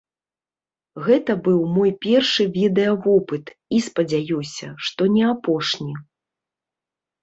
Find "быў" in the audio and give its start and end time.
1.47-1.59